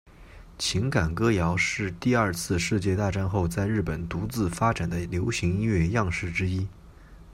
[0.57, 6.67] 情感歌谣是第二次世界大战后在日本独自发展的流行音乐样式之一。